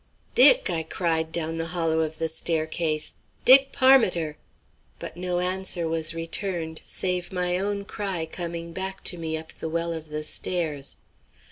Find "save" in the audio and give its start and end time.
6.87-7.31